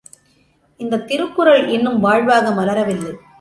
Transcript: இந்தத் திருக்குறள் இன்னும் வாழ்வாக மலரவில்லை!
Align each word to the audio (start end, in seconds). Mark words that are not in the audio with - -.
இந்தத் 0.79 1.07
திருக்குறள் 1.07 1.67
இன்னும் 1.67 1.99
வாழ்வாக 1.99 2.51
மலரவில்லை! 2.51 3.13